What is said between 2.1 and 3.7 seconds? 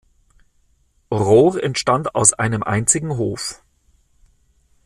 aus einem einzigen Hof.